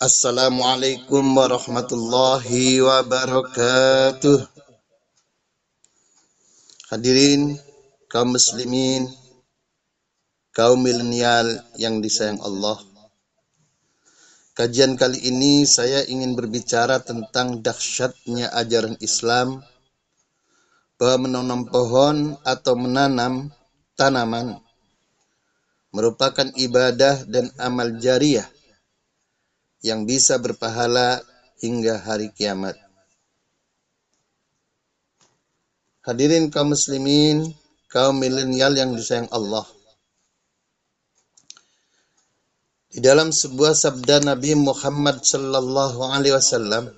Assalamualaikum 0.00 1.20
warahmatullahi 1.36 2.80
wabarakatuh. 2.80 4.48
Hadirin 6.88 7.60
kaum 8.08 8.32
muslimin, 8.32 9.12
kaum 10.56 10.80
milenial 10.80 11.52
yang 11.76 12.00
disayang 12.00 12.40
Allah. 12.40 12.80
Kajian 14.56 14.96
kali 14.96 15.20
ini 15.20 15.68
saya 15.68 16.00
ingin 16.08 16.32
berbicara 16.32 17.04
tentang 17.04 17.60
dahsyatnya 17.60 18.56
ajaran 18.56 18.96
Islam 19.04 19.60
bahwa 20.96 21.28
menanam 21.28 21.68
pohon 21.68 22.40
atau 22.48 22.72
menanam 22.72 23.52
tanaman 24.00 24.64
merupakan 25.92 26.48
ibadah 26.56 27.28
dan 27.28 27.52
amal 27.60 28.00
jariah 28.00 28.48
yang 29.80 30.04
bisa 30.04 30.36
berpahala 30.36 31.20
hingga 31.60 32.00
hari 32.00 32.32
kiamat. 32.32 32.76
Hadirin 36.00 36.48
kaum 36.48 36.72
muslimin, 36.72 37.52
kaum 37.92 38.16
milenial 38.16 38.72
yang 38.72 38.96
disayang 38.96 39.28
Allah. 39.32 39.64
Di 42.90 42.98
dalam 42.98 43.30
sebuah 43.30 43.76
sabda 43.76 44.24
Nabi 44.24 44.58
Muhammad 44.58 45.22
sallallahu 45.22 46.00
alaihi 46.10 46.34
wasallam, 46.34 46.90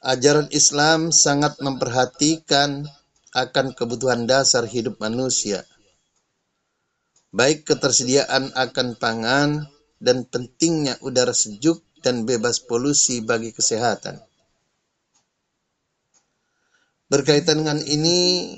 ajaran 0.00 0.48
Islam 0.54 1.12
sangat 1.12 1.60
memperhatikan 1.60 2.88
akan 3.36 3.76
kebutuhan 3.76 4.24
dasar 4.24 4.64
hidup 4.64 4.96
manusia 5.04 5.68
baik 7.34 7.68
ketersediaan 7.68 8.52
akan 8.56 8.96
pangan 8.96 9.68
dan 9.98 10.24
pentingnya 10.28 10.96
udara 11.02 11.34
sejuk 11.34 11.82
dan 12.00 12.24
bebas 12.24 12.62
polusi 12.62 13.20
bagi 13.20 13.50
kesehatan. 13.50 14.22
Berkaitan 17.08 17.64
dengan 17.64 17.80
ini, 17.82 18.52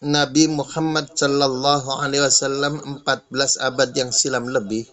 Nabi 0.00 0.48
Muhammad 0.48 1.12
Sallallahu 1.12 2.00
Alaihi 2.00 2.24
Wasallam 2.24 3.04
14 3.04 3.60
abad 3.60 3.90
yang 3.92 4.14
silam 4.14 4.48
lebih 4.48 4.88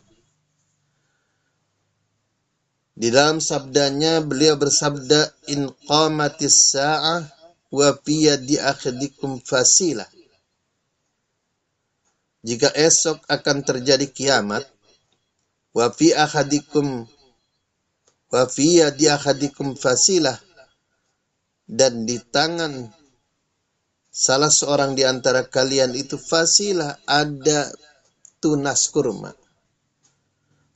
di 2.98 3.14
dalam 3.14 3.38
sabdanya 3.38 4.26
beliau 4.26 4.58
bersabda 4.58 5.54
in 5.54 5.70
qamatis 5.86 6.74
sa'ah 6.74 7.30
wa 7.70 7.90
fi 8.02 8.34
yadi 8.34 8.58
akhdikum 8.58 9.38
fasilah 9.46 10.10
jika 12.48 12.72
esok 12.72 13.28
akan 13.28 13.58
terjadi 13.68 14.08
kiamat 14.08 14.64
wa 15.76 15.92
fi 15.92 16.16
ahadikum 16.16 17.04
wa 18.32 18.44
fi 18.48 18.88
ahadikum 18.88 19.76
fasilah 19.76 20.40
dan 21.68 22.08
di 22.08 22.16
tangan 22.24 22.88
salah 24.08 24.48
seorang 24.48 24.96
di 24.96 25.04
antara 25.04 25.44
kalian 25.44 25.92
itu 25.92 26.16
fasilah 26.16 26.96
ada 27.04 27.68
tunas 28.40 28.88
kurma. 28.96 29.36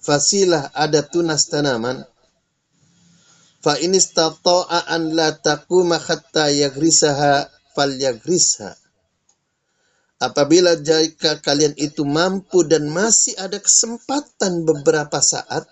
Fasilah 0.03 0.75
ada 0.75 1.07
tunas 1.07 1.47
tanaman. 1.47 2.03
Fa 3.63 3.79
in 3.79 3.95
istata'a 3.95 4.91
an 4.91 5.15
la 5.15 5.31
taquma 5.39 6.01
hatta 6.01 6.51
yagrisaha 6.51 7.47
falyagrisha 7.71 8.75
Apabila 10.21 10.77
jika 10.77 11.41
kalian 11.41 11.73
itu 11.81 12.05
mampu 12.05 12.61
dan 12.61 12.85
masih 12.93 13.33
ada 13.41 13.57
kesempatan 13.57 14.69
beberapa 14.69 15.17
saat, 15.17 15.65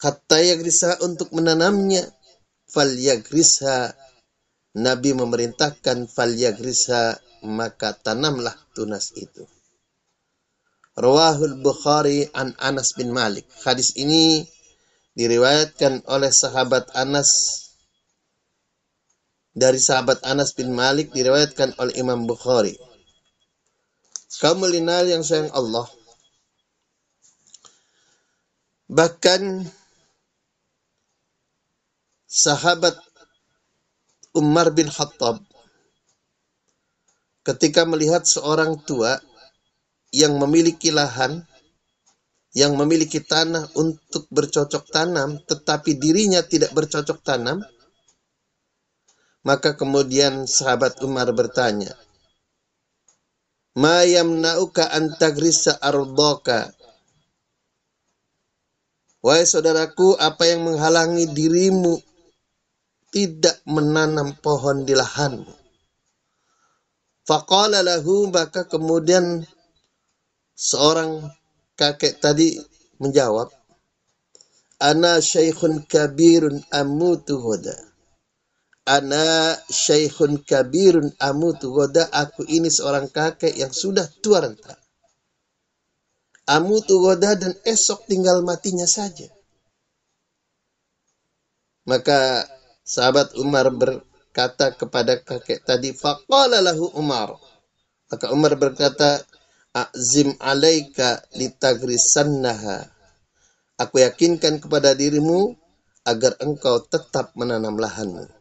kata 0.00 0.40
yagrisa 0.40 0.96
untuk 1.04 1.28
menanamnya, 1.36 2.08
fal 2.64 2.88
yagrisa. 2.88 3.92
Nabi 4.70 5.12
memerintahkan 5.12 6.08
fal 6.08 6.32
yagrisa, 6.32 7.20
maka 7.44 7.92
tanamlah 7.92 8.56
tunas 8.72 9.12
itu. 9.12 9.44
Rawahul 10.96 11.60
Bukhari 11.60 12.32
an 12.32 12.56
Anas 12.56 12.96
bin 12.96 13.12
Malik. 13.12 13.44
Hadis 13.60 13.92
ini 14.00 14.48
diriwayatkan 15.12 16.08
oleh 16.08 16.32
sahabat 16.32 16.96
Anas 16.96 17.28
dari 19.50 19.78
sahabat 19.82 20.22
Anas 20.22 20.54
bin 20.54 20.70
Malik 20.70 21.10
diriwayatkan 21.10 21.74
oleh 21.78 21.94
Imam 21.98 22.24
Bukhari. 22.26 22.78
Kaum 24.40 24.64
linal 24.64 25.04
yang 25.04 25.20
sayang 25.20 25.52
Allah. 25.52 25.84
Bahkan 28.88 29.68
sahabat 32.24 32.96
Umar 34.32 34.70
bin 34.70 34.86
Khattab 34.86 35.42
ketika 37.42 37.82
melihat 37.82 38.22
seorang 38.22 38.78
tua 38.86 39.18
yang 40.14 40.38
memiliki 40.38 40.94
lahan 40.94 41.42
yang 42.54 42.74
memiliki 42.78 43.22
tanah 43.22 43.66
untuk 43.74 44.26
bercocok 44.30 44.86
tanam 44.90 45.42
tetapi 45.46 45.98
dirinya 45.98 46.42
tidak 46.42 46.70
bercocok 46.74 47.18
tanam 47.22 47.62
maka 49.40 49.72
kemudian 49.76 50.44
sahabat 50.44 51.00
Umar 51.00 51.28
bertanya, 51.32 51.96
Ma 53.78 54.04
yamna'uka 54.04 54.90
antagrisa 54.92 55.78
ardaka? 55.78 56.74
Wahai 59.20 59.44
saudaraku, 59.44 60.16
apa 60.16 60.48
yang 60.48 60.64
menghalangi 60.64 61.28
dirimu 61.30 62.00
tidak 63.12 63.60
menanam 63.68 64.36
pohon 64.40 64.84
di 64.84 64.96
lahanmu? 64.96 65.52
Faqala 67.28 67.84
lahu, 67.84 68.32
maka 68.32 68.66
kemudian 68.66 69.44
seorang 70.56 71.30
kakek 71.76 72.18
tadi 72.18 72.58
menjawab, 72.98 73.48
Ana 74.80 75.20
syaikhun 75.20 75.84
kabirun 75.84 76.64
amutu 76.72 77.36
hoda 77.36 77.89
ana 78.86 79.56
syaikhun 79.68 80.40
kabirun 80.44 81.12
amutu 81.20 81.72
goda 81.74 82.08
aku 82.08 82.46
ini 82.48 82.72
seorang 82.72 83.12
kakek 83.12 83.56
yang 83.56 83.72
sudah 83.72 84.08
tua 84.24 84.44
renta. 84.44 84.76
Amutu 86.50 86.98
goda 86.98 87.38
dan 87.38 87.54
esok 87.62 88.10
tinggal 88.10 88.42
matinya 88.42 88.88
saja. 88.88 89.28
Maka 91.86 92.46
sahabat 92.86 93.34
Umar 93.38 93.70
berkata 93.70 94.74
kepada 94.74 95.22
kakek 95.22 95.62
tadi, 95.62 95.94
faqala 95.94 96.58
lahu 96.62 96.90
Umar. 96.98 97.38
Maka 98.10 98.34
Umar 98.34 98.58
berkata, 98.58 99.22
Azim 99.70 100.34
alaika 100.42 101.22
litagrisannaha. 101.38 102.90
Aku 103.78 104.02
yakinkan 104.02 104.58
kepada 104.58 104.98
dirimu 104.98 105.54
agar 106.02 106.34
engkau 106.42 106.82
tetap 106.82 107.30
menanam 107.38 107.78
lahanmu. 107.78 108.39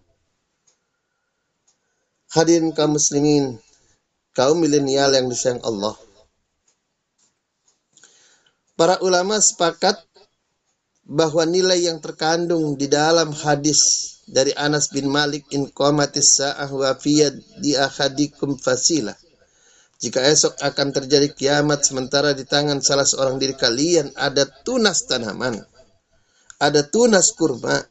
Hadirin 2.30 2.70
kaum 2.78 2.94
muslimin, 2.94 3.58
kaum 4.38 4.62
milenial 4.62 5.10
yang 5.18 5.26
disayang 5.26 5.66
Allah. 5.66 5.98
Para 8.78 9.02
ulama 9.02 9.42
sepakat 9.42 9.98
bahwa 11.10 11.42
nilai 11.50 11.90
yang 11.90 11.98
terkandung 11.98 12.78
di 12.78 12.86
dalam 12.86 13.34
hadis 13.34 14.14
dari 14.30 14.54
Anas 14.54 14.94
bin 14.94 15.10
Malik 15.10 15.50
in 15.50 15.74
qamatis 15.74 16.38
sa'ah 16.38 16.70
wa 16.70 16.94
di 17.58 17.74
akhadikum 17.74 18.62
fasilah. 18.62 19.18
Jika 20.00 20.22
esok 20.22 20.62
akan 20.62 20.88
terjadi 20.96 21.34
kiamat 21.34 21.84
sementara 21.84 22.32
di 22.38 22.46
tangan 22.46 22.80
salah 22.80 23.04
seorang 23.04 23.36
diri 23.42 23.58
kalian 23.58 24.14
ada 24.16 24.48
tunas 24.48 25.04
tanaman, 25.10 25.60
ada 26.62 26.86
tunas 26.88 27.34
kurma, 27.36 27.84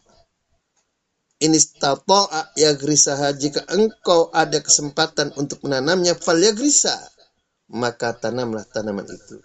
inistata'a 1.38 2.54
yagrisaha 2.58 3.34
jika 3.34 3.66
engkau 3.70 4.30
ada 4.34 4.58
kesempatan 4.62 5.34
untuk 5.38 5.62
menanamnya 5.66 6.18
fal 6.18 6.38
yagrisa. 6.38 6.94
Maka 7.68 8.16
tanamlah 8.16 8.64
tanaman 8.64 9.04
itu. 9.04 9.36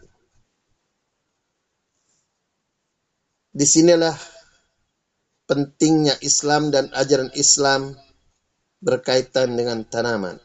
Di 3.53 3.67
sinilah 3.67 4.15
pentingnya 5.45 6.17
Islam 6.23 6.71
dan 6.71 6.89
ajaran 6.95 7.29
Islam 7.35 7.93
berkaitan 8.79 9.59
dengan 9.59 9.83
tanaman. 9.85 10.39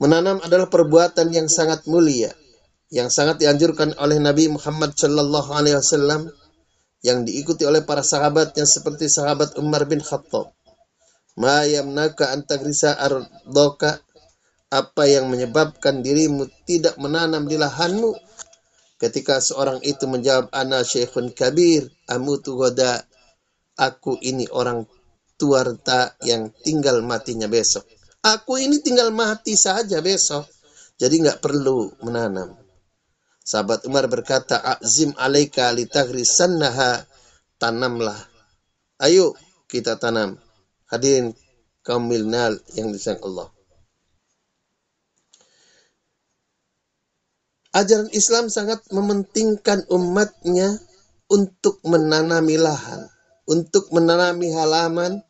Menanam 0.00 0.40
adalah 0.40 0.72
perbuatan 0.72 1.28
yang 1.36 1.52
sangat 1.52 1.84
mulia 1.84 2.32
yang 2.90 3.06
sangat 3.06 3.38
dianjurkan 3.38 3.94
oleh 4.02 4.18
Nabi 4.18 4.50
Muhammad 4.50 4.98
sallallahu 4.98 5.54
alaihi 5.54 5.78
wasallam 5.78 6.26
yang 7.00 7.24
diikuti 7.24 7.64
oleh 7.64 7.80
para 7.84 8.04
sahabatnya 8.04 8.68
seperti 8.68 9.08
sahabat 9.08 9.56
Umar 9.56 9.88
bin 9.88 10.04
Khattab. 10.04 10.52
Ma 11.40 11.64
yamnaka 11.64 12.36
antagrisa 12.36 12.92
ardoka 13.00 14.04
apa 14.70 15.02
yang 15.08 15.26
menyebabkan 15.26 16.04
dirimu 16.04 16.46
tidak 16.68 16.94
menanam 17.00 17.48
di 17.50 17.58
lahanmu? 17.58 18.14
Ketika 19.00 19.40
seorang 19.40 19.80
itu 19.80 20.04
menjawab, 20.04 20.52
Ana 20.52 20.84
syekhun 20.84 21.32
kabir, 21.32 21.88
amutu 22.06 22.54
goda. 22.54 23.00
Aku 23.80 24.20
ini 24.20 24.44
orang 24.52 24.84
tua 25.40 25.64
renta 25.64 26.12
yang 26.20 26.52
tinggal 26.60 27.00
matinya 27.00 27.48
besok. 27.48 27.88
Aku 28.20 28.60
ini 28.60 28.84
tinggal 28.84 29.08
mati 29.08 29.56
saja 29.56 30.04
besok. 30.04 30.44
Jadi 31.00 31.24
nggak 31.24 31.40
perlu 31.40 31.88
menanam. 32.04 32.60
Sahabat 33.50 33.82
Umar 33.90 34.06
berkata, 34.06 34.62
Azim 34.62 35.10
alaika 35.18 35.74
litagrisannaha. 35.74 37.02
Tanamlah. 37.58 38.14
Ayo 39.02 39.34
kita 39.66 39.98
tanam. 39.98 40.38
Hadirin 40.86 41.34
kaum 41.82 42.06
milnal 42.06 42.62
yang 42.78 42.94
disayang 42.94 43.18
Allah. 43.26 43.50
Ajaran 47.74 48.10
Islam 48.14 48.46
sangat 48.54 48.86
mementingkan 48.94 49.82
umatnya 49.90 50.78
untuk 51.26 51.82
menanami 51.82 52.54
lahan, 52.54 53.06
untuk 53.50 53.90
menanami 53.90 54.50
halaman, 54.54 55.22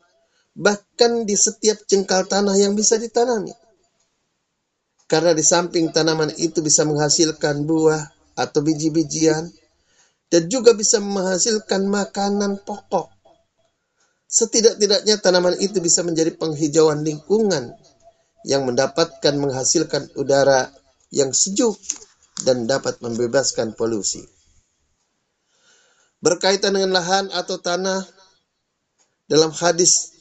bahkan 0.53 1.25
di 1.25 1.33
setiap 1.33 1.85
jengkal 1.89 2.29
tanah 2.29 2.53
yang 2.57 2.77
bisa 2.77 3.01
ditanami. 3.01 3.53
Karena 5.11 5.35
di 5.35 5.43
samping 5.43 5.91
tanaman 5.91 6.31
itu 6.39 6.63
bisa 6.63 6.87
menghasilkan 6.87 7.67
buah 7.67 7.99
atau 8.39 8.63
biji-bijian, 8.63 9.51
dan 10.31 10.47
juga 10.47 10.71
bisa 10.71 11.03
menghasilkan 11.03 11.83
makanan 11.91 12.63
pokok. 12.63 13.11
Setidak-tidaknya 14.31 15.19
tanaman 15.19 15.59
itu 15.59 15.83
bisa 15.83 16.07
menjadi 16.07 16.31
penghijauan 16.39 17.03
lingkungan 17.03 17.75
yang 18.47 18.63
mendapatkan 18.63 19.35
menghasilkan 19.35 20.07
udara 20.15 20.71
yang 21.11 21.35
sejuk 21.35 21.75
dan 22.47 22.63
dapat 22.63 22.95
membebaskan 23.03 23.75
polusi. 23.75 24.23
Berkaitan 26.23 26.79
dengan 26.79 26.95
lahan 26.95 27.27
atau 27.35 27.59
tanah, 27.59 28.07
dalam 29.27 29.51
hadis 29.51 30.15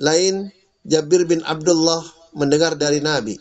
lain 0.00 0.48
Jabir 0.88 1.28
bin 1.28 1.44
Abdullah 1.44 2.00
mendengar 2.32 2.80
dari 2.80 3.04
Nabi, 3.04 3.36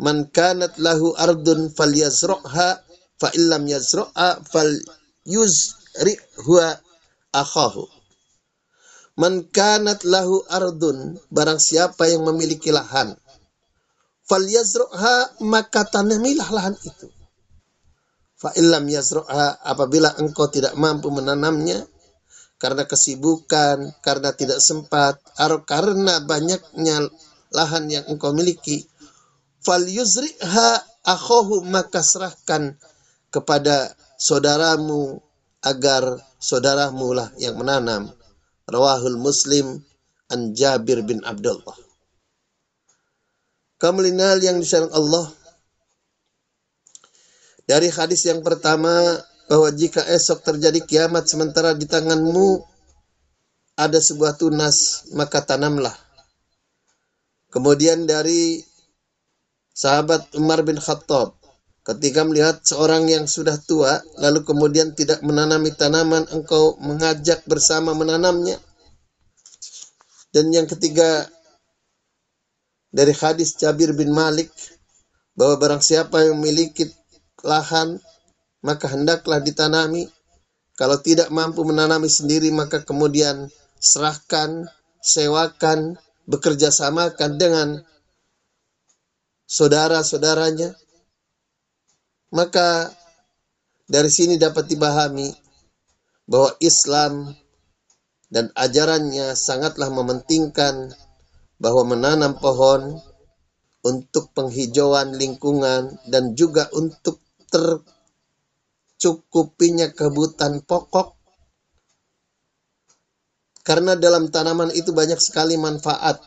"Man 0.00 0.32
kanat 0.32 0.80
lahu 0.80 1.12
ardun 1.12 1.68
falyazra'ha 1.76 2.68
fa 3.20 3.28
illam 3.36 3.68
yazra'ha 3.68 4.40
falyuzri'hu 4.48 6.56
akhahu." 7.36 7.84
Man 9.20 9.44
kanat 9.52 10.08
lahu 10.08 10.40
ardun, 10.48 11.20
barang 11.28 11.60
siapa 11.60 12.08
yang 12.08 12.24
memiliki 12.24 12.72
lahan, 12.72 13.12
falyazruha 14.24 15.44
maka 15.44 15.84
tanamilah 15.84 16.48
lahan 16.48 16.72
itu. 16.80 17.12
Fa 18.40 18.56
illam 18.56 18.88
yazruha 18.88 19.60
apabila 19.60 20.16
engkau 20.16 20.48
tidak 20.48 20.72
mampu 20.78 21.10
menanamnya 21.12 21.84
karena 22.56 22.88
kesibukan, 22.88 23.92
karena 24.00 24.32
tidak 24.36 24.60
sempat, 24.64 25.20
atau 25.36 25.64
karena 25.68 26.20
banyaknya 26.24 27.08
lahan 27.52 27.88
yang 27.88 28.04
engkau 28.08 28.32
miliki, 28.36 28.84
fal 29.60 29.84
yuzriha 29.84 30.70
akhohu 31.04 31.64
maka 31.68 32.00
serahkan 32.04 32.76
kepada 33.30 33.94
saudaramu 34.20 35.20
agar 35.64 36.20
saudaramu 36.40 37.12
lah 37.14 37.28
yang 37.36 37.56
menanam. 37.60 38.12
Rawahul 38.70 39.18
Muslim 39.18 39.82
an 40.30 40.54
Jabir 40.54 41.02
bin 41.02 41.20
Abdullah 41.26 41.90
kaum 43.80 43.96
yang 44.04 44.60
disayang 44.60 44.92
Allah. 44.92 45.32
Dari 47.64 47.88
hadis 47.88 48.28
yang 48.28 48.44
pertama 48.44 48.92
bahwa 49.48 49.72
jika 49.72 50.04
esok 50.04 50.44
terjadi 50.44 50.84
kiamat 50.84 51.26
sementara 51.26 51.72
di 51.72 51.88
tanganmu 51.88 52.60
ada 53.80 53.96
sebuah 53.96 54.36
tunas 54.36 55.08
maka 55.16 55.40
tanamlah. 55.40 55.96
Kemudian 57.50 58.04
dari 58.04 58.60
sahabat 59.80 60.28
Umar 60.36 60.60
bin 60.60 60.76
Khattab 60.76 61.40
ketika 61.88 62.20
melihat 62.28 62.60
seorang 62.60 63.08
yang 63.08 63.24
sudah 63.24 63.56
tua 63.64 64.04
lalu 64.20 64.44
kemudian 64.44 64.92
tidak 64.92 65.24
menanami 65.24 65.72
tanaman 65.72 66.28
engkau 66.36 66.76
mengajak 66.84 67.40
bersama 67.48 67.96
menanamnya. 67.96 68.60
Dan 70.30 70.52
yang 70.52 70.68
ketiga 70.68 71.26
dari 72.92 73.16
hadis 73.16 73.56
Jabir 73.56 73.96
bin 73.96 74.12
Malik 74.12 74.52
bahwa 75.32 75.56
barang 75.56 75.82
siapa 75.82 76.28
yang 76.28 76.36
memiliki 76.36 76.84
lahan 77.40 77.96
maka 78.60 78.92
hendaklah 78.92 79.40
ditanami 79.40 80.04
kalau 80.76 81.00
tidak 81.00 81.32
mampu 81.32 81.64
menanami 81.64 82.12
sendiri 82.12 82.52
maka 82.52 82.84
kemudian 82.84 83.48
serahkan 83.80 84.68
sewakan 85.00 85.96
bekerja 86.28 86.68
samakan 86.68 87.40
dengan 87.40 87.68
saudara-saudaranya 89.50 90.78
maka 92.30 92.94
dari 93.90 94.06
sini 94.06 94.38
dapat 94.38 94.70
dipahami 94.70 95.34
bahwa 96.30 96.54
Islam 96.62 97.34
dan 98.30 98.54
ajarannya 98.54 99.34
sangatlah 99.34 99.90
mementingkan 99.90 100.94
bahwa 101.58 101.82
menanam 101.82 102.38
pohon 102.38 103.02
untuk 103.82 104.30
penghijauan 104.30 105.18
lingkungan 105.18 105.98
dan 106.06 106.38
juga 106.38 106.70
untuk 106.70 107.18
tercukupinya 107.50 109.90
kebutuhan 109.90 110.62
pokok 110.62 111.18
karena 113.60 113.92
dalam 113.98 114.32
tanaman 114.32 114.72
itu 114.72 114.90
banyak 114.90 115.20
sekali 115.20 115.60
manfaat. 115.60 116.18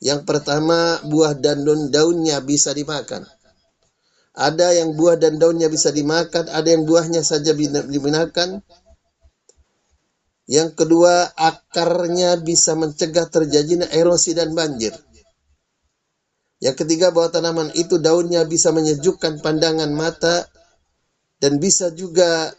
Yang 0.00 0.28
pertama, 0.28 1.00
buah 1.08 1.32
dan 1.36 1.64
daun-daunnya 1.64 2.44
bisa 2.44 2.76
dimakan. 2.76 3.24
Ada 4.36 4.76
yang 4.84 4.92
buah 4.92 5.16
dan 5.16 5.40
daunnya 5.40 5.72
bisa 5.72 5.88
dimakan, 5.88 6.52
ada 6.52 6.68
yang 6.68 6.84
buahnya 6.84 7.24
saja 7.24 7.56
digunakan, 7.88 8.60
yang 10.46 10.78
kedua, 10.78 11.26
akarnya 11.34 12.38
bisa 12.38 12.78
mencegah 12.78 13.26
terjadinya 13.26 13.90
erosi 13.90 14.30
dan 14.30 14.54
banjir. 14.54 14.94
Yang 16.62 16.86
ketiga, 16.86 17.10
bahwa 17.10 17.34
tanaman 17.34 17.68
itu 17.74 17.98
daunnya 17.98 18.46
bisa 18.46 18.70
menyejukkan 18.70 19.42
pandangan 19.42 19.90
mata 19.90 20.46
dan 21.42 21.58
bisa 21.58 21.90
juga 21.90 22.54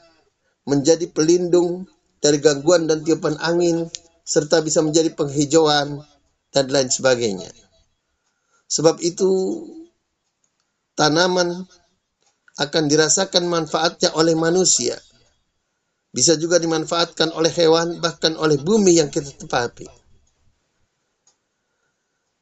menjadi 0.68 1.08
pelindung 1.16 1.88
dari 2.20 2.44
gangguan 2.44 2.92
dan 2.92 3.08
tiupan 3.08 3.40
angin 3.40 3.88
serta 4.28 4.60
bisa 4.60 4.84
menjadi 4.84 5.16
penghijauan 5.16 6.04
dan 6.52 6.72
lain 6.72 6.90
sebagainya. 6.92 7.50
Sebab 8.68 9.00
itu 9.04 9.30
tanaman 10.98 11.68
akan 12.58 12.84
dirasakan 12.90 13.46
manfaatnya 13.48 14.12
oleh 14.18 14.34
manusia 14.34 14.98
bisa 16.18 16.34
juga 16.34 16.58
dimanfaatkan 16.58 17.30
oleh 17.30 17.54
hewan, 17.54 18.02
bahkan 18.02 18.34
oleh 18.42 18.58
bumi 18.58 18.98
yang 18.98 19.14
kita 19.14 19.30
tepati. 19.38 19.86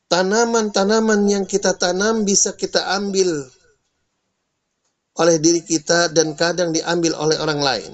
Tanaman-tanaman 0.08 1.28
yang 1.28 1.44
kita 1.44 1.76
tanam 1.76 2.24
bisa 2.24 2.56
kita 2.56 2.96
ambil 2.96 3.28
oleh 5.20 5.36
diri 5.44 5.60
kita 5.60 6.08
dan 6.16 6.40
kadang 6.40 6.72
diambil 6.72 7.20
oleh 7.20 7.36
orang 7.36 7.60
lain. 7.60 7.92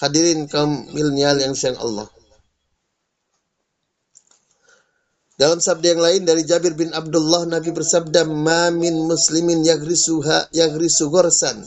Hadirin 0.00 0.48
kaum 0.48 0.88
milenial 0.96 1.44
yang 1.44 1.52
sayang 1.52 1.76
Allah. 1.76 2.08
Dalam 5.34 5.58
sabda 5.58 5.98
yang 5.98 6.02
lain 6.02 6.22
dari 6.22 6.46
Jabir 6.46 6.78
bin 6.78 6.94
Abdullah 6.94 7.42
Nabi 7.50 7.74
bersabda, 7.74 8.22
"Ma 8.22 8.70
min 8.70 8.94
muslimin 9.10 9.66
yagrisuha 9.66 10.54
yagrisu 10.54 11.10
gorsan." 11.10 11.66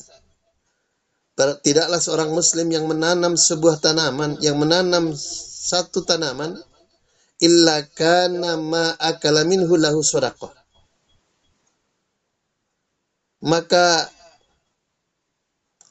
tidaklah 1.37 2.01
seorang 2.01 2.33
muslim 2.33 2.65
yang 2.73 2.89
menanam 2.89 3.37
sebuah 3.37 3.77
tanaman, 3.77 4.41
yang 4.41 4.57
menanam 4.57 5.13
satu 5.13 6.01
tanaman, 6.01 6.57
illa 7.37 7.85
kana 7.93 8.57
ma 8.57 8.97
akala 8.97 9.45
minhu 9.45 9.77
lahu 9.77 10.01
sadaqah. 10.01 10.49
Maka 13.45 14.09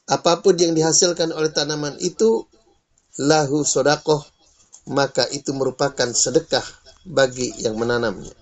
apa 0.07 0.33
pun 0.43 0.55
yang 0.59 0.75
dihasilkan 0.75 1.31
oleh 1.31 1.47
tanaman 1.55 1.95
itu 2.03 2.43
lahu 3.19 3.63
sodakoh 3.63 4.23
maka 4.87 5.27
itu 5.35 5.51
merupakan 5.51 6.07
sedekah 6.11 6.63
bagi 7.07 7.55
yang 7.63 7.79
menanamnya. 7.79 8.35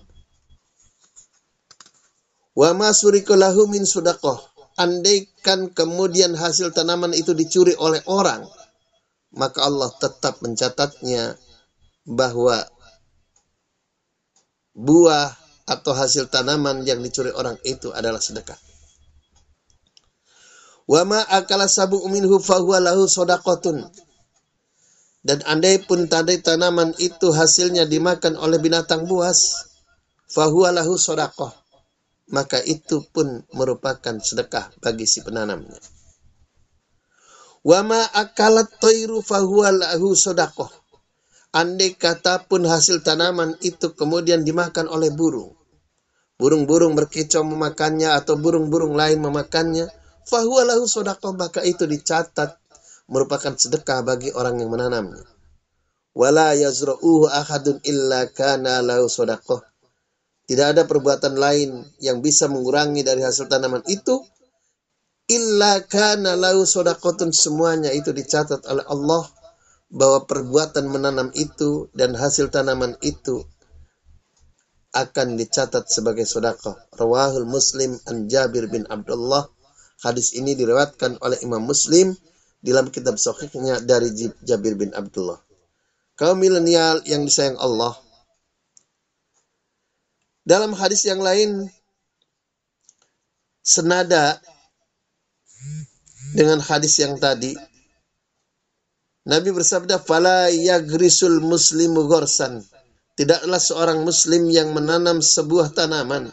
Wa 2.56 2.72
ma 2.72 2.90
lahu 2.90 3.68
min 3.68 3.84
sodakoh 3.84 4.40
andaikan 4.76 5.72
kemudian 5.72 6.36
hasil 6.36 6.72
tanaman 6.72 7.12
itu 7.16 7.32
dicuri 7.32 7.72
oleh 7.76 8.00
orang, 8.08 8.44
maka 9.36 9.64
Allah 9.64 9.92
tetap 9.96 10.40
mencatatnya 10.44 11.36
bahwa 12.04 12.64
buah 14.76 15.32
atau 15.66 15.92
hasil 15.96 16.30
tanaman 16.30 16.86
yang 16.86 17.02
dicuri 17.02 17.32
orang 17.32 17.58
itu 17.64 17.90
adalah 17.90 18.20
sedekah. 18.20 18.56
Wa 20.86 21.02
ma 21.02 21.18
akala 21.26 21.66
sabu 21.66 21.98
minhu 22.06 22.38
fahuwa 22.38 22.78
lahu. 22.78 23.10
Dan 25.26 25.42
andai 25.42 25.82
pun 25.82 26.06
tandai 26.06 26.38
tanaman 26.38 26.94
itu 27.02 27.34
hasilnya 27.34 27.90
dimakan 27.90 28.38
oleh 28.38 28.62
binatang 28.62 29.10
buas, 29.10 29.66
fahuwa 30.30 30.70
lahu 30.70 30.94
sadaqah. 30.94 31.50
Maka 32.30 32.62
itu 32.62 33.02
pun 33.10 33.42
merupakan 33.50 34.22
sedekah 34.22 34.70
bagi 34.78 35.02
si 35.02 35.26
penanamnya. 35.26 35.82
Wa 37.66 37.82
ma 37.82 38.06
akalat 38.06 38.78
tayru 38.78 39.18
fahuwa 39.18 39.74
lahu 39.74 40.14
sadaqah. 40.14 40.70
Andai 41.58 41.98
kata 41.98 42.46
pun 42.46 42.62
hasil 42.62 43.02
tanaman 43.02 43.58
itu 43.66 43.98
kemudian 43.98 44.46
dimakan 44.46 44.86
oleh 44.86 45.10
burung. 45.10 45.58
Burung-burung 46.38 46.94
berkicau 46.94 47.42
memakannya 47.42 48.14
atau 48.14 48.38
burung-burung 48.38 48.94
lain 48.94 49.18
memakannya, 49.24 49.90
fahuwa 50.28 50.68
lahu 50.68 50.84
sodako 50.84 51.32
maka 51.32 51.64
itu 51.64 51.88
dicatat 51.88 52.58
merupakan 53.06 53.54
sedekah 53.54 54.02
bagi 54.02 54.30
orang 54.34 54.58
yang 54.58 54.70
menanamnya. 54.70 55.24
Wala 56.16 56.56
yazra'uhu 56.56 57.28
ahadun 57.28 57.78
illa 57.84 58.26
kana 58.32 58.80
lahu 58.80 59.06
sodako. 59.06 59.60
Tidak 60.46 60.66
ada 60.74 60.82
perbuatan 60.86 61.34
lain 61.34 61.82
yang 61.98 62.22
bisa 62.22 62.46
mengurangi 62.46 63.02
dari 63.02 63.20
hasil 63.20 63.50
tanaman 63.50 63.82
itu 63.90 64.22
illa 65.26 65.82
kana 65.82 66.38
lahu 66.38 66.62
sodakotun 66.62 67.34
semuanya 67.34 67.90
itu 67.90 68.14
dicatat 68.14 68.62
oleh 68.70 68.86
Allah 68.86 69.26
bahwa 69.90 70.22
perbuatan 70.24 70.86
menanam 70.86 71.34
itu 71.34 71.90
dan 71.98 72.14
hasil 72.14 72.54
tanaman 72.54 72.94
itu 73.02 73.42
akan 74.94 75.36
dicatat 75.36 75.90
sebagai 75.90 76.24
sodakoh. 76.24 76.78
Rawahul 76.94 77.44
Muslim 77.44 77.98
an 78.06 78.30
Jabir 78.30 78.70
bin 78.70 78.86
Abdullah 78.86 79.50
Hadis 80.04 80.36
ini 80.36 80.52
diriwayatkan 80.52 81.24
oleh 81.24 81.40
Imam 81.40 81.64
Muslim 81.64 82.12
dalam 82.64 82.88
kitab 82.90 83.16
sahihnya 83.20 83.82
dari 83.84 84.12
Jabir 84.44 84.74
bin 84.74 84.92
Abdullah. 84.92 85.38
Kaum 86.16 86.40
milenial 86.40 87.04
yang 87.04 87.28
disayang 87.28 87.60
Allah. 87.60 87.92
Dalam 90.46 90.72
hadis 90.72 91.04
yang 91.04 91.20
lain 91.20 91.68
senada 93.66 94.38
dengan 96.38 96.62
hadis 96.62 97.02
yang 97.02 97.18
tadi 97.18 97.58
Nabi 99.26 99.50
bersabda 99.50 99.98
fala 99.98 100.46
yagrisul 100.54 101.42
muslimu 101.42 102.06
gorsan 102.06 102.62
tidaklah 103.18 103.58
seorang 103.58 104.06
muslim 104.06 104.46
yang 104.54 104.70
menanam 104.70 105.18
sebuah 105.18 105.74
tanaman 105.74 106.30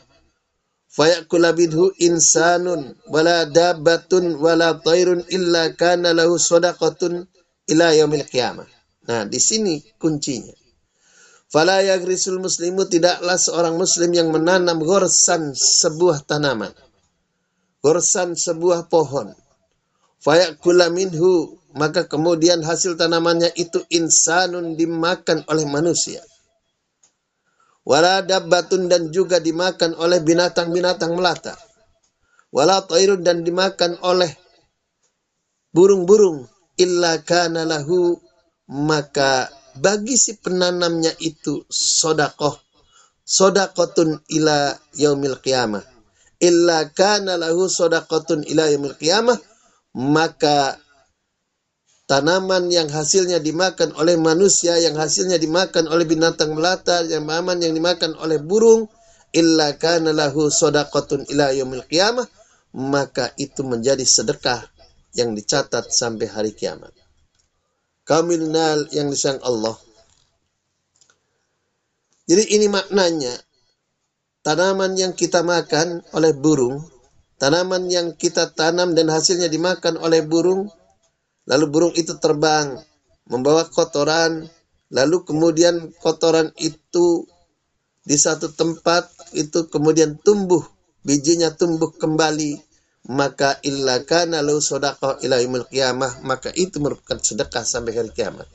fayakula 0.93 1.57
bidhu 1.57 1.89
insanun 1.97 2.93
wala 3.09 3.50
dabbatun 3.50 4.38
wala 4.38 4.77
tairun 4.77 5.25
illa 5.33 5.73
kana 5.73 6.13
lahu 6.13 6.38
sadaqatun 6.38 7.25
ila 7.73 7.88
yaumil 7.97 8.23
qiyamah. 8.29 8.69
Nah, 9.09 9.25
di 9.27 9.41
sini 9.41 9.81
kuncinya. 9.97 10.53
Fala 11.50 11.85
yagrisul 11.85 12.41
muslimu 12.41 12.89
tidaklah 12.89 13.38
seorang 13.38 13.77
muslim 13.77 14.09
yang 14.15 14.33
menanam 14.33 14.81
gorsan 14.81 15.53
sebuah 15.53 16.25
tanaman. 16.25 16.73
Gorsan 17.83 18.33
sebuah 18.33 18.89
pohon. 18.89 19.35
Fayakula 20.23 20.88
minhu 20.89 21.59
maka 21.75 22.07
kemudian 22.07 22.63
hasil 22.63 22.95
tanamannya 22.95 23.53
itu 23.59 23.81
insanun 23.91 24.79
dimakan 24.79 25.43
oleh 25.50 25.65
manusia 25.67 26.23
wala 27.84 28.24
dabbatun 28.24 28.88
dan 28.88 29.12
juga 29.12 29.40
dimakan 29.44 29.96
oleh 30.00 30.24
binatang-binatang 30.24 31.16
melata. 31.16 31.56
Wala 32.54 32.86
tairun 32.86 33.25
dan 33.25 33.44
dimakan 33.44 34.00
oleh 34.04 34.32
burung-burung. 35.74 36.48
Illa 36.74 37.22
kana 37.22 37.70
lahu 37.70 38.18
maka 38.74 39.46
bagi 39.78 40.18
si 40.18 40.42
penanamnya 40.42 41.13
itu 41.22 41.66
sodakoh. 41.70 42.58
Sodakotun 43.24 44.20
ila 44.36 44.74
yaumil 44.98 45.40
qiyamah. 45.40 45.82
Illa 46.44 46.90
kana 46.92 47.40
lahu 47.40 47.70
sodakotun 47.70 48.44
ila 48.50 48.68
yaumil 48.70 48.98
qiyamah 48.98 49.38
maka 49.94 50.82
tanaman 52.13 52.70
yang 52.70 52.93
hasilnya 52.93 53.41
dimakan 53.41 53.89
oleh 53.98 54.22
manusia, 54.22 54.77
yang 54.77 54.93
hasilnya 54.93 55.41
dimakan 55.41 55.89
oleh 55.89 56.05
binatang 56.05 56.53
melata, 56.53 57.01
yang 57.10 57.25
tanaman 57.25 57.58
yang 57.58 57.74
dimakan 57.74 58.13
oleh 58.22 58.38
burung, 58.38 58.86
illa 59.34 59.74
kana 59.82 60.13
lahu 60.13 60.46
sadaqatun 60.53 61.25
ila 61.34 61.50
yaumil 61.50 61.82
qiyamah, 61.89 62.29
maka 62.77 63.34
itu 63.41 63.65
menjadi 63.65 64.05
sedekah 64.05 64.62
yang 65.17 65.34
dicatat 65.34 65.89
sampai 65.89 66.29
hari 66.29 66.53
kiamat. 66.53 66.93
Kamilnal 68.05 68.93
yang 68.93 69.10
disayang 69.10 69.41
Allah. 69.41 69.74
Jadi 72.29 72.46
ini 72.53 72.70
maknanya, 72.70 73.34
tanaman 74.46 74.93
yang 75.01 75.17
kita 75.17 75.41
makan 75.41 76.05
oleh 76.13 76.38
burung, 76.38 76.77
tanaman 77.41 77.89
yang 77.89 78.13
kita 78.13 78.53
tanam 78.53 78.93
dan 78.93 79.10
hasilnya 79.10 79.50
dimakan 79.50 79.98
oleh 79.98 80.22
burung, 80.22 80.70
Lalu 81.43 81.65
burung 81.67 81.93
itu 81.95 82.15
terbang 82.19 82.79
membawa 83.27 83.67
kotoran, 83.67 84.47
lalu 84.91 85.27
kemudian 85.27 85.91
kotoran 86.00 86.51
itu 86.59 87.27
di 88.03 88.19
satu 88.19 88.51
tempat 88.51 89.07
itu 89.35 89.67
kemudian 89.71 90.19
tumbuh, 90.19 90.63
bijinya 91.07 91.51
tumbuh 91.55 91.91
kembali, 91.95 92.59
maka 93.12 93.59
illa 93.63 94.03
kana 94.03 94.39
lahu 94.39 94.59
sadaqah 94.59 95.23
ila 95.23 95.39
yaumil 95.39 95.67
qiyamah, 95.67 96.23
maka 96.23 96.51
itu 96.55 96.79
merupakan 96.79 97.19
sedekah 97.19 97.63
sampai 97.63 97.91
hari 97.95 98.12
kiamat. 98.12 98.47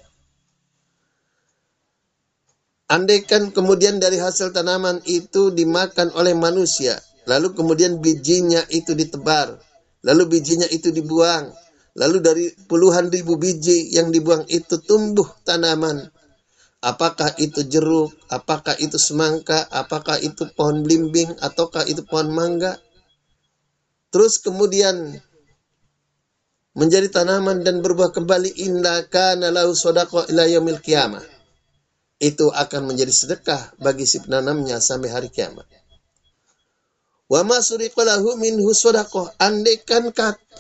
Andaikan 2.88 3.52
kemudian 3.52 4.00
dari 4.00 4.16
hasil 4.16 4.49
tanaman 4.57 5.04
itu 5.04 5.52
dimakan 5.52 6.09
oleh 6.16 6.33
manusia, 6.33 6.97
lalu 7.28 7.52
kemudian 7.52 8.00
bijinya 8.00 8.64
itu 8.73 8.97
ditebar, 8.97 9.61
lalu 10.00 10.40
bijinya 10.40 10.64
itu 10.73 10.88
dibuang, 10.88 11.52
Lalu 11.99 12.19
dari 12.23 12.47
puluhan 12.71 13.11
ribu 13.11 13.35
biji 13.35 13.90
yang 13.90 14.14
dibuang 14.14 14.47
itu 14.47 14.78
tumbuh 14.78 15.26
tanaman. 15.43 16.07
Apakah 16.78 17.35
itu 17.43 17.67
jeruk, 17.67 18.14
apakah 18.31 18.78
itu 18.78 18.95
semangka, 19.02 19.67
apakah 19.67 20.14
itu 20.23 20.47
pohon 20.55 20.87
blimbing, 20.87 21.26
ataukah 21.43 21.83
itu 21.90 22.07
pohon 22.07 22.31
mangga. 22.31 22.78
Terus 24.14 24.38
kemudian 24.38 25.19
menjadi 26.78 27.11
tanaman 27.11 27.67
dan 27.67 27.83
berbuah 27.83 28.14
kembali 28.14 28.62
indah 28.62 29.11
kana 29.11 29.50
sodako 29.75 30.23
ila 30.31 30.47
yaumil 30.47 30.78
qiyamah. 30.78 31.26
Itu 32.23 32.55
akan 32.55 32.95
menjadi 32.95 33.11
sedekah 33.11 33.75
bagi 33.83 34.07
si 34.07 34.23
penanamnya 34.23 34.78
sampai 34.78 35.11
hari 35.11 35.28
kiamat. 35.35 35.67
Wa 37.29 37.45
ma 37.45 37.61
suriqalahu 37.61 38.41
minhu 38.41 38.73
sadaqah. 38.73 39.37
Andaikan 39.37 40.09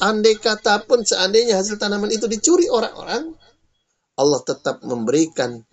andai 0.04 0.36
kata 0.36 0.84
pun 0.84 1.00
seandainya 1.00 1.56
hasil 1.56 1.80
tanaman 1.80 2.12
itu 2.12 2.28
dicuri 2.28 2.68
orang-orang, 2.68 3.32
Allah 4.20 4.40
tetap 4.44 4.84
memberikan 4.84 5.64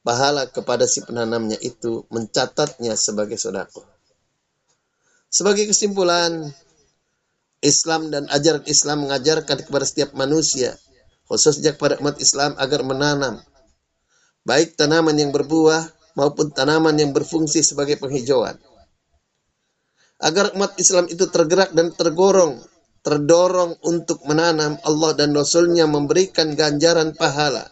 pahala 0.00 0.48
kepada 0.48 0.88
si 0.88 1.04
penanamnya 1.04 1.60
itu, 1.60 2.08
mencatatnya 2.08 2.96
sebagai 2.96 3.36
sedekah. 3.36 3.84
Sebagai 5.28 5.68
kesimpulan, 5.68 6.48
Islam 7.60 8.08
dan 8.08 8.24
ajaran 8.32 8.64
Islam 8.64 9.04
mengajarkan 9.04 9.68
kepada 9.68 9.84
setiap 9.84 10.16
manusia, 10.16 10.72
khususnya 11.28 11.76
kepada 11.76 12.00
umat 12.00 12.16
Islam 12.18 12.56
agar 12.56 12.80
menanam 12.82 13.44
baik 14.48 14.80
tanaman 14.80 15.12
yang 15.12 15.28
berbuah 15.28 15.92
maupun 16.16 16.48
tanaman 16.48 16.96
yang 16.96 17.12
berfungsi 17.12 17.60
sebagai 17.60 18.00
penghijauan 18.00 18.56
agar 20.18 20.54
umat 20.58 20.74
Islam 20.78 21.06
itu 21.06 21.30
tergerak 21.30 21.74
dan 21.74 21.94
tergorong, 21.94 22.58
terdorong 23.06 23.78
untuk 23.86 24.22
menanam 24.26 24.78
Allah 24.82 25.14
dan 25.14 25.34
Rasulnya 25.34 25.86
memberikan 25.86 26.58
ganjaran 26.58 27.14
pahala. 27.14 27.66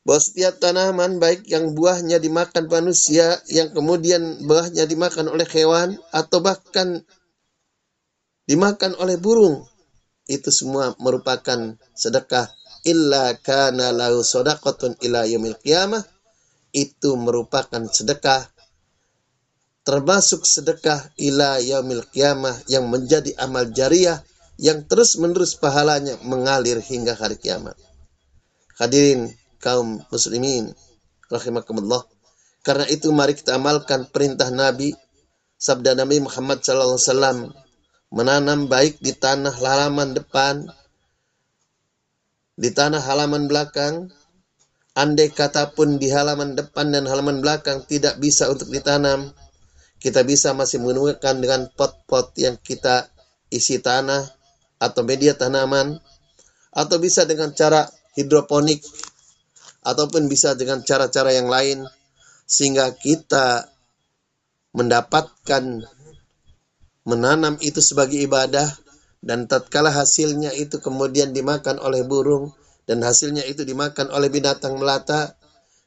Bahwa 0.00 0.20
setiap 0.22 0.56
tanaman 0.62 1.20
baik 1.20 1.44
yang 1.50 1.76
buahnya 1.76 2.22
dimakan 2.22 2.70
manusia, 2.72 3.36
yang 3.52 3.74
kemudian 3.76 4.48
buahnya 4.48 4.88
dimakan 4.88 5.28
oleh 5.28 5.44
hewan, 5.44 6.00
atau 6.08 6.40
bahkan 6.40 7.04
dimakan 8.48 8.96
oleh 8.96 9.20
burung, 9.20 9.68
itu 10.30 10.48
semua 10.54 10.94
merupakan 11.02 11.76
sedekah 11.92 12.48
illa 12.86 13.36
kana 13.44 13.92
lahu 13.92 14.24
sadaqatun 14.24 14.96
ila 15.04 15.28
yaumil 15.28 15.58
qiyamah 15.60 16.00
itu 16.72 17.18
merupakan 17.18 17.82
sedekah 17.90 18.46
termasuk 19.90 20.46
sedekah 20.46 21.02
ila 21.18 21.58
yaumil 21.58 22.06
qiyamah 22.14 22.54
yang 22.70 22.86
menjadi 22.86 23.34
amal 23.42 23.66
jariah 23.74 24.22
yang 24.54 24.86
terus-menerus 24.86 25.58
pahalanya 25.58 26.14
mengalir 26.22 26.78
hingga 26.78 27.18
hari 27.18 27.34
kiamat. 27.34 27.74
Hadirin 28.78 29.34
kaum 29.58 29.98
muslimin 30.14 30.70
rahimakumullah. 31.26 32.06
Karena 32.62 32.86
itu 32.86 33.10
mari 33.10 33.34
kita 33.34 33.58
amalkan 33.58 34.06
perintah 34.14 34.46
Nabi, 34.54 34.94
sabda 35.58 35.98
Nabi 35.98 36.22
Muhammad 36.22 36.62
SAW, 36.62 37.50
menanam 38.14 38.70
baik 38.70 39.02
di 39.02 39.10
tanah 39.10 39.58
halaman 39.58 40.14
depan, 40.14 40.70
di 42.54 42.70
tanah 42.70 43.02
halaman 43.02 43.50
belakang, 43.50 44.06
andai 44.94 45.34
kata 45.34 45.74
pun 45.74 45.98
di 45.98 46.14
halaman 46.14 46.54
depan 46.54 46.94
dan 46.94 47.10
halaman 47.10 47.42
belakang 47.42 47.82
tidak 47.90 48.22
bisa 48.22 48.46
untuk 48.46 48.70
ditanam, 48.70 49.34
kita 50.00 50.24
bisa 50.24 50.56
masih 50.56 50.80
menggunakan 50.80 51.36
dengan 51.38 51.68
pot-pot 51.76 52.32
yang 52.40 52.56
kita 52.56 53.12
isi 53.52 53.78
tanah 53.84 54.24
atau 54.80 55.04
media 55.04 55.36
tanaman, 55.36 56.00
atau 56.72 56.96
bisa 56.96 57.28
dengan 57.28 57.52
cara 57.52 57.84
hidroponik, 58.16 58.80
ataupun 59.84 60.28
bisa 60.28 60.56
dengan 60.56 60.80
cara-cara 60.80 61.36
yang 61.36 61.48
lain 61.48 61.84
sehingga 62.44 62.90
kita 62.98 63.70
mendapatkan 64.74 65.86
menanam 67.06 67.54
itu 67.62 67.78
sebagai 67.78 68.20
ibadah 68.20 68.66
dan 69.20 69.48
tatkala 69.48 69.92
hasilnya 69.92 70.54
itu 70.56 70.80
kemudian 70.80 71.32
dimakan 71.32 71.80
oleh 71.80 72.04
burung 72.04 72.52
dan 72.84 73.04
hasilnya 73.04 73.44
itu 73.46 73.62
dimakan 73.62 74.10
oleh 74.10 74.32
binatang 74.32 74.76
melata 74.76 75.36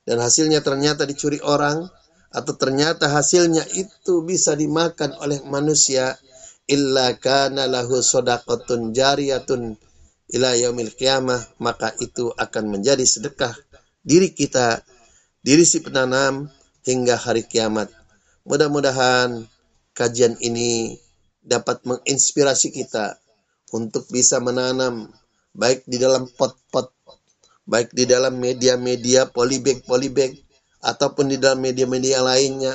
dan 0.03 0.19
hasilnya 0.19 0.59
ternyata 0.63 1.07
dicuri 1.07 1.39
orang 1.43 1.87
atau 2.33 2.53
ternyata 2.57 3.07
hasilnya 3.13 3.61
itu 3.77 4.25
bisa 4.25 4.57
dimakan 4.57 5.13
oleh 5.21 5.45
manusia 5.45 6.17
illa 6.65 7.13
kana 7.21 7.69
lahu 7.69 8.01
sadaqatun 8.01 8.89
jariyatun 8.89 9.77
ila 10.33 10.49
yaumil 10.57 10.89
qiyamah 10.97 11.39
maka 11.61 11.93
itu 12.01 12.33
akan 12.33 12.73
menjadi 12.73 13.05
sedekah 13.05 13.53
diri 14.01 14.33
kita 14.33 14.81
diri 15.45 15.61
si 15.67 15.83
penanam 15.85 16.49
hingga 16.87 17.19
hari 17.19 17.45
kiamat. 17.45 17.91
Mudah-mudahan 18.43 19.47
kajian 19.95 20.35
ini 20.39 20.99
dapat 21.43 21.83
menginspirasi 21.83 22.71
kita 22.71 23.19
untuk 23.75 24.07
bisa 24.11 24.39
menanam 24.39 25.11
baik 25.55 25.83
di 25.87 25.99
dalam 25.99 26.27
pot-pot, 26.27 26.91
baik 27.67 27.91
di 27.91 28.07
dalam 28.07 28.39
media-media 28.39 29.31
polybag 29.31 29.83
polybag 29.83 30.35
ataupun 30.82 31.32
di 31.32 31.36
dalam 31.36 31.62
media-media 31.62 32.22
lainnya, 32.22 32.74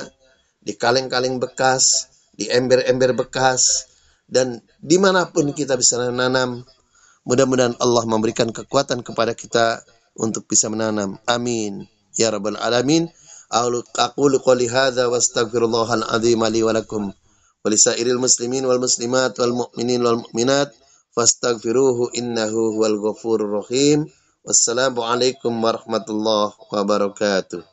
di 0.60 0.76
kaleng-kaleng 0.76 1.40
bekas, 1.40 2.08
di 2.34 2.48
ember-ember 2.48 3.16
bekas, 3.16 3.88
dan 4.28 4.60
dimanapun 4.80 5.52
kita 5.52 5.76
bisa 5.76 6.00
menanam. 6.00 6.64
Mudah-mudahan 7.24 7.76
Allah 7.80 8.04
memberikan 8.04 8.52
kekuatan 8.52 9.00
kepada 9.00 9.32
kita 9.32 9.80
untuk 10.16 10.44
bisa 10.44 10.68
menanam. 10.68 11.16
Amin. 11.24 11.88
Ya 12.16 12.28
Rabbal 12.28 12.60
Alamin. 12.60 13.08
أقول 13.54 14.38
قولي 14.38 14.66
هذا 14.66 15.06
واستغفر 15.06 15.64
الله 15.64 15.94
العظيم 15.94 16.44
لي 16.44 16.62
ولكم 16.62 17.12
ولسائر 17.64 18.06
المسلمين 18.06 18.66
والمسلمات 18.66 19.40
والمؤمنين 19.40 20.06
والمؤمنات 20.06 20.74
فاستغفروه 21.16 22.10
إنه 22.18 22.50
هو 22.50 22.86
الغفور 22.86 23.38
الرحيم 23.44 24.10
والسلام 24.44 25.00
عليكم 25.00 25.64
ورحمة 25.64 26.06
الله 26.08 26.52
وبركاته 26.72 27.67